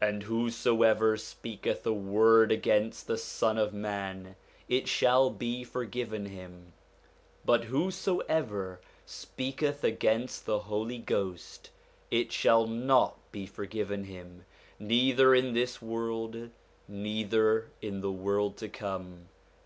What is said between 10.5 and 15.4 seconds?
Holy Ghost, it shall not be forgiven him, neither